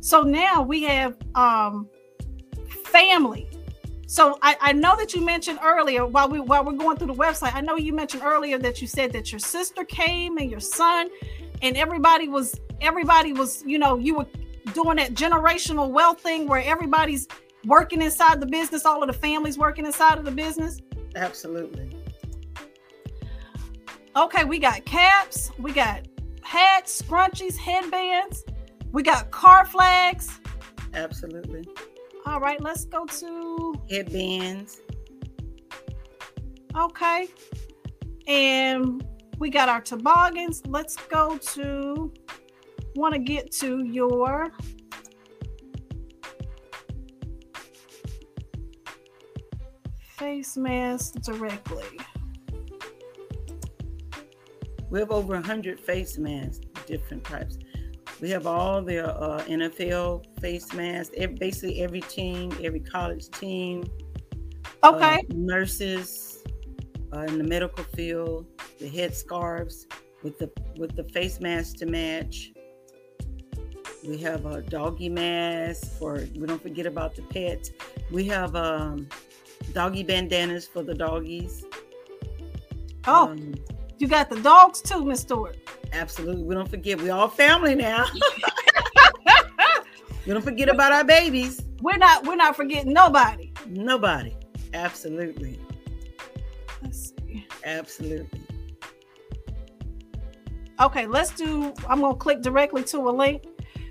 [0.00, 1.88] So now we have um
[2.84, 3.48] family.
[4.08, 7.14] So I, I know that you mentioned earlier while we while we're going through the
[7.14, 10.60] website, I know you mentioned earlier that you said that your sister came and your
[10.60, 11.08] son
[11.62, 14.26] and everybody was everybody was, you know, you were
[14.74, 17.26] doing that generational wealth thing where everybody's
[17.64, 20.80] working inside the business, all of the families working inside of the business.
[21.16, 21.90] Absolutely.
[24.16, 26.06] Okay, we got caps, we got
[26.42, 28.44] hats, scrunchies, headbands,
[28.92, 30.40] we got car flags.
[30.94, 31.68] Absolutely.
[32.24, 34.80] All right, let's go to Headbands.
[36.76, 37.28] Okay.
[38.26, 39.06] And
[39.38, 40.62] we got our toboggans.
[40.66, 42.12] Let's go to
[42.96, 44.50] want to get to your
[50.16, 51.84] face mask directly.
[54.88, 57.58] We have over 100 face masks, different types.
[58.20, 63.84] We have all the uh, NFL face masks, ev- basically every team, every college team,
[64.82, 65.22] uh, Okay.
[65.28, 66.42] nurses
[67.12, 68.46] uh, in the medical field,
[68.80, 69.86] the head scarves
[70.22, 72.52] with the with the face mask to match.
[74.06, 76.14] We have a doggy mask for.
[76.36, 77.70] We don't forget about the pets.
[78.10, 79.08] We have um,
[79.72, 81.64] doggy bandanas for the doggies.
[83.06, 83.54] oh, Um,
[83.98, 85.58] you got the dogs too, Miss Steward.
[85.96, 86.44] Absolutely.
[86.44, 87.00] We don't forget.
[87.00, 88.04] We all family now.
[90.26, 91.62] we don't forget about our babies.
[91.80, 93.52] We're not we're not forgetting nobody.
[93.66, 94.36] Nobody.
[94.74, 95.58] Absolutely.
[96.82, 97.46] Let's see.
[97.64, 98.40] Absolutely.
[100.80, 103.44] Okay, let's do I'm gonna click directly to a link.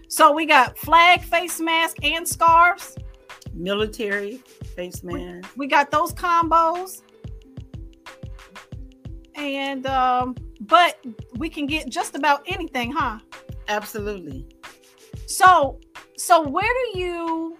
[0.07, 2.95] So we got flag face mask and scarves.
[3.53, 4.37] Military
[4.75, 5.49] face mask.
[5.57, 7.01] We got those combos.
[9.35, 11.03] And um, but
[11.37, 13.19] we can get just about anything, huh?
[13.67, 14.47] Absolutely.
[15.27, 15.79] So
[16.17, 17.57] so where do you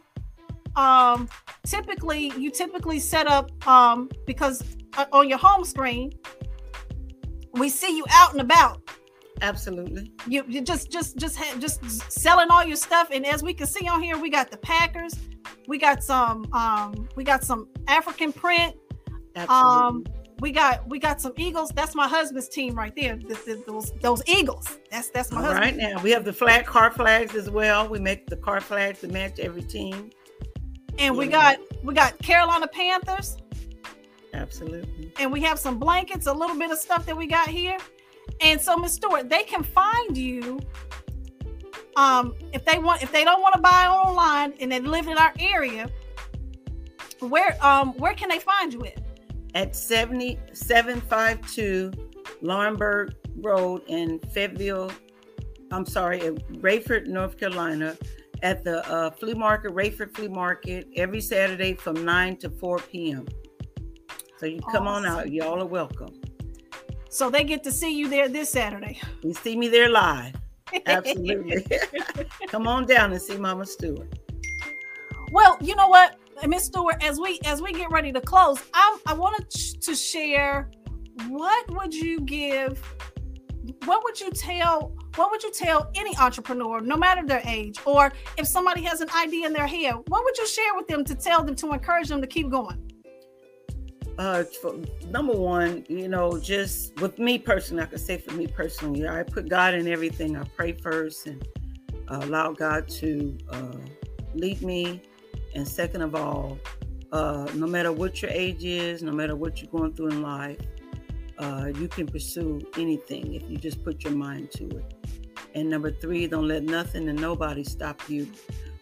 [0.76, 1.30] um
[1.66, 4.64] typically you typically set up um because
[4.98, 6.12] uh, on your home screen
[7.54, 8.82] we see you out and about
[9.42, 10.12] Absolutely.
[10.28, 13.68] you, you just just just ha- just selling all your stuff and as we can
[13.68, 15.14] see on here we got the packers
[15.68, 18.76] we got some um we got some african print
[19.36, 19.72] Absolutely.
[19.72, 20.04] um
[20.40, 23.92] we got we got some eagles that's my husband's team right there the, the- those
[24.02, 26.02] those eagles that's that's my All husband right now.
[26.02, 27.88] We have the flag car flags as well.
[27.88, 30.12] We make the car flags to match every team.
[31.00, 33.38] and we got we got carolina panthers
[34.34, 35.12] Absolutely.
[35.20, 37.78] and we have some blankets a little bit of stuff that we got here
[38.42, 40.60] and so miss Steward they can find you
[41.98, 45.18] um, if they want, if they don't want to buy online and they live in
[45.18, 45.90] our area,
[47.22, 49.00] where um where can they find you at?
[49.56, 51.91] At 7752
[52.43, 54.91] Laurinburg Road in Fayetteville.
[55.72, 57.97] I'm sorry, at Raeford, North Carolina,
[58.43, 63.26] at the uh, flea market, Raeford Flea Market, every Saturday from 9 to 4 p.m.
[64.38, 65.06] So you come awesome.
[65.06, 65.32] on out.
[65.32, 66.22] Y'all are welcome.
[67.10, 68.99] So they get to see you there this Saturday.
[69.24, 70.36] You see me there live.
[70.86, 71.66] Absolutely.
[72.47, 74.20] come on down and see Mama Steward.
[75.32, 76.18] Well, you know what,
[76.48, 80.70] Miss Steward, as we as we get ready to close, I I wanted to share
[81.28, 82.82] what would you give
[83.86, 88.12] what would you tell what would you tell any entrepreneur no matter their age or
[88.38, 91.16] if somebody has an idea in their head what would you share with them to
[91.16, 92.82] tell them to encourage them to keep going?
[94.18, 94.76] Uh for,
[95.08, 99.24] number one you know just with me personally i can say for me personally i
[99.24, 100.38] put god in everything.
[100.38, 101.46] I pray first and
[102.10, 103.78] uh, allow god to uh,
[104.34, 105.02] lead me
[105.56, 106.60] and second of all
[107.12, 110.60] uh, no matter what your age is no matter what you're going through in life
[111.38, 114.93] uh, you can pursue anything if you just put your mind to it.
[115.53, 118.30] And number three, don't let nothing and nobody stop you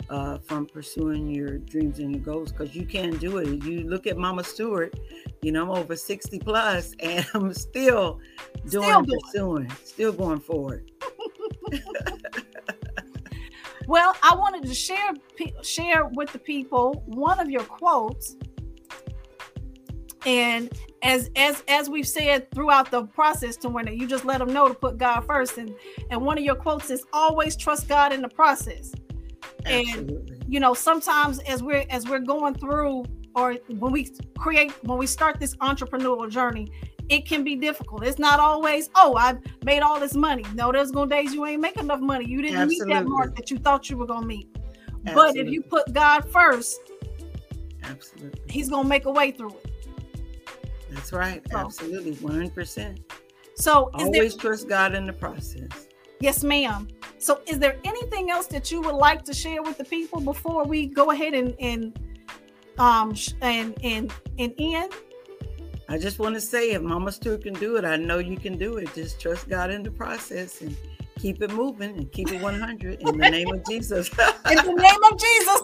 [0.10, 3.64] uh, from pursuing your dreams and your goals because you can do it.
[3.64, 5.00] You look at Mama Steward,
[5.42, 8.20] you know, I'm over 60 plus and I'm still
[8.70, 10.92] doing still pursuing, still going forward.
[13.88, 15.14] well, I wanted to share
[15.62, 18.36] share with the people one of your quotes.
[20.26, 20.72] And
[21.02, 24.68] as as as we've said throughout the process to when you just let them know
[24.68, 25.58] to put god first.
[25.58, 25.76] And
[26.10, 28.94] and one of your quotes is always trust god in the process.
[29.66, 30.38] Absolutely.
[30.38, 33.06] and you know sometimes as we're as we're going through
[33.36, 36.68] or when we create when we start this entrepreneurial journey
[37.14, 40.92] it can be difficult it's not always oh i've made all this money no there's
[40.92, 42.88] going to days you ain't make enough money you didn't Absolutely.
[42.88, 44.48] meet that mark that you thought you were going to meet
[45.06, 45.14] Absolutely.
[45.14, 46.80] but if you put god first
[47.84, 48.42] Absolutely.
[48.50, 49.74] he's going to make a way through it
[50.94, 51.42] that's right.
[51.50, 52.16] So, Absolutely.
[52.16, 53.00] 100%.
[53.56, 55.88] So always there, trust God in the process.
[56.20, 56.88] Yes, ma'am.
[57.18, 60.66] So is there anything else that you would like to share with the people before
[60.66, 62.00] we go ahead and and
[62.78, 64.94] um and and and end?
[65.94, 68.58] I just want to say if Mama Steward can do it, I know you can
[68.58, 68.92] do it.
[68.96, 70.76] Just trust God in the process and
[71.20, 74.10] keep it moving and keep it 100 in the name of Jesus.
[74.50, 75.62] in the name of Jesus.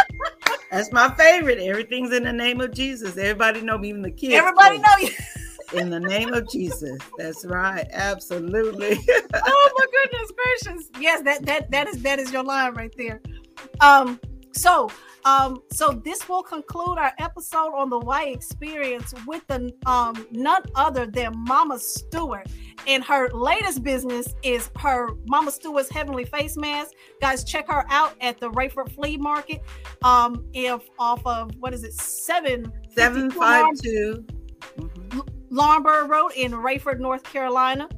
[0.70, 1.58] That's my favorite.
[1.58, 3.18] Everything's in the name of Jesus.
[3.18, 4.32] Everybody know me, even the kids.
[4.32, 5.10] Everybody know you.
[5.74, 6.98] in the name of Jesus.
[7.18, 7.86] That's right.
[7.92, 8.98] Absolutely.
[9.34, 10.90] oh my goodness gracious.
[10.98, 13.20] Yes, that that that is that is your line right there.
[13.82, 14.18] Um
[14.52, 14.90] so
[15.24, 20.62] um, so this will conclude our episode on the Why experience with the um, none
[20.74, 22.46] other than Mama Steward.
[22.86, 26.92] And her latest business is her Mama Steward's Heavenly Face Mask.
[27.20, 29.62] Guys, check her out at the Raeford Flea Market.
[30.02, 34.24] Um, if off of what is it, seven seven five two
[35.50, 37.88] Laurinburg Road in Raeford, North Carolina